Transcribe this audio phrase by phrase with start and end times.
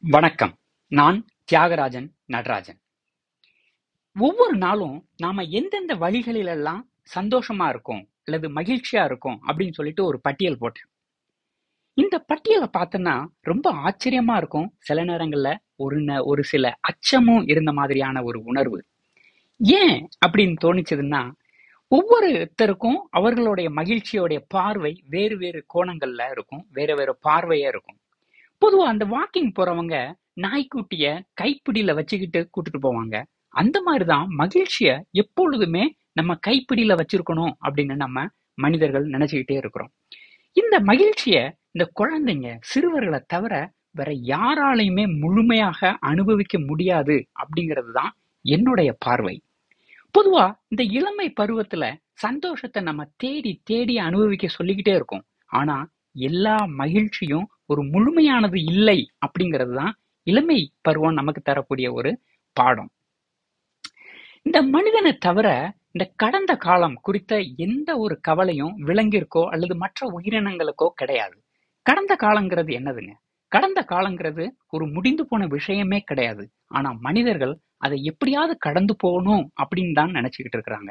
[0.00, 0.56] வணக்கம்.
[0.88, 2.80] நான் தியாகராஜன் நடராஜன்.
[4.18, 6.80] ஒவ்வொரு நாளும் நாம எந்தெந்த வழிகளிலெல்லாம்
[7.14, 10.84] சந்தோஷமா இருக்கும் அல்லது மகிழ்ச்சியா இருக்கும் அப்படின்னு சொல்லிட்டு ஒரு பட்டியல் போட்டேன்.
[11.94, 14.74] இந்த பட்டியலை பார்த்தோன்னா ரொம்ப ஆச்சரியமா இருக்கும்.
[14.78, 18.84] சில நேரங்கள்ல ஒரு ந- ஒரு சில அச்சமும் இருந்த மாதிரியான ஒரு உணர்வு.
[19.58, 21.32] ஏன் அப்படின்னு தோணிச்சதுன்னா
[21.90, 27.98] ஒவ்வொருத்தருக்கும் அவர்களுடைய மகிழ்ச்சியோடைய பார்வை வேறு வேறு கோணங்கள்ல இருக்கும் வேற வேற பார்வையா இருக்கும்.
[28.62, 29.96] பொதுவா அந்த வாக்கிங் போறவங்க
[30.40, 31.04] நாய்க்குட்டிய
[31.40, 33.22] கைப்பிடியில வச்சுக்கிட்டு கூட்டிட்டு போவாங்க.
[33.48, 39.90] அந்த மாதிரிதான் மகிழ்ச்சிய எப்பொழுதுமே நம்ம கைப்பிடியில வச்சிருக்கணும் அப்படின்னு நம்ம மனிதர்கள் நினைச்சுக்கிட்டே இருக்கிறோம்.
[40.52, 41.36] இந்த மகிழ்ச்சிய
[41.70, 48.12] இந்த குழந்தைங்க சிறுவர்களை தவிர வேற யாராலையுமே முழுமையாக அனுபவிக்க முடியாது அப்படிங்கிறது தான்
[48.44, 49.42] என்னுடைய பார்வை.
[50.14, 55.24] பொதுவா இந்த இளமை பருவத்துல சந்தோஷத்தை நம்ம தேடி தேடி அனுபவிக்க சொல்லிக்கிட்டே இருக்கோம்.
[55.46, 55.76] ஆனா
[56.12, 59.94] எல்லா மகிழ்ச்சியும் ஒரு முழுமையானது இல்லை அப்படிங்கிறது தான்
[60.26, 62.10] இளமை பருவம் நமக்கு தரக்கூடிய ஒரு
[62.56, 62.90] பாடம்.
[64.46, 65.48] இந்த மனிதனை தவிர
[65.94, 71.36] இந்த கடந்த காலம் குறித்த எந்த ஒரு கவலையும் விலங்கிற்கோ அல்லது மற்ற உயிரினங்களுக்கோ கிடையாது.
[71.86, 73.12] கடந்த காலங்கிறது என்னதுங்க?
[73.52, 76.44] கடந்த காலங்கிறது ஒரு முடிந்து போன விஷயமே கிடையாது.
[76.68, 80.90] ஆனா மனிதர்கள் அதை எப்படியாவது கடந்து போகணும் அப்படின்னு தான் நினைச்சுக்கிட்டு இருக்கிறாங்க.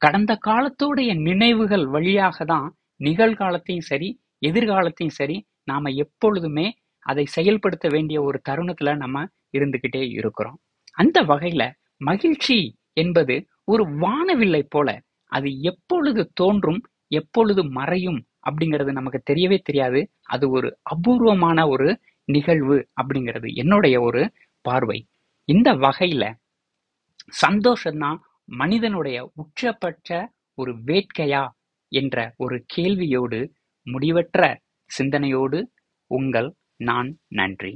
[0.00, 2.68] கடந்த காலத்துடைய நினைவுகள் வழியாக தான்
[3.00, 4.08] நிகழ்காலத்தையும் சரி
[4.42, 5.36] எதிர்காலத்தையும் சரி
[5.70, 6.66] நாம எப்பொழுதுமே
[7.06, 9.24] அதை செயல்படுத்த வேண்டிய ஒரு தருணத்துல நம்ம
[9.56, 10.58] இருந்துகிட்டே இருக்கிறோம்.
[10.98, 11.62] அந்த வகையில
[12.00, 12.58] மகிழ்ச்சி
[12.96, 14.88] என்பது ஒரு வானவில்லை போல
[15.32, 16.80] அது எப்பொழுது தோன்றும்
[17.12, 20.00] எப்பொழுது மறையும் அப்படிங்கிறது நமக்கு தெரியவே தெரியாது.
[20.28, 21.88] அது ஒரு அபூர்வமான ஒரு
[22.28, 24.22] நிகழ்வு அப்படிங்கிறது என்னுடைய ஒரு
[24.64, 24.98] பார்வை.
[25.48, 26.24] இந்த வகையில
[27.42, 28.18] சந்தோஷம்தான்
[28.58, 30.10] மனிதனுடைய உச்சபட்ச
[30.58, 31.44] ஒரு வேட்கையா
[31.92, 33.40] என்ற ஒரு கேள்வியோடு
[33.86, 34.40] முடிவற்ற
[34.90, 35.60] சிந்தனையோடு
[36.10, 37.72] உங்கள் நான் நன்றி.